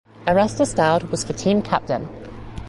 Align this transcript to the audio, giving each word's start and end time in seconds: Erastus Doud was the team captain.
Erastus 0.25 0.73
Doud 0.73 1.11
was 1.11 1.25
the 1.25 1.33
team 1.33 1.61
captain. 1.61 2.09